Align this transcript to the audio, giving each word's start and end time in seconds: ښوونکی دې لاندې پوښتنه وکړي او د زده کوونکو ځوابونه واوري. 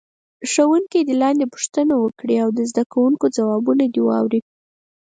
ښوونکی 0.51 0.99
دې 1.07 1.15
لاندې 1.21 1.45
پوښتنه 1.53 1.93
وکړي 2.03 2.35
او 2.43 2.49
د 2.57 2.59
زده 2.71 2.83
کوونکو 2.93 3.25
ځوابونه 3.37 3.83
واوري. 4.07 4.39